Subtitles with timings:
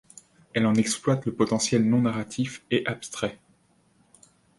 [0.55, 3.37] Elle en exploite le potentiel non-narratif et abstrait.